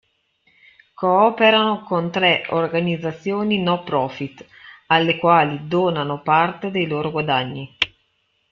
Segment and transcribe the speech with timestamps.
[0.95, 4.43] Cooperano con tre organizzazioni no profit,
[4.87, 7.77] alle quali donano parte dei loro guadagni.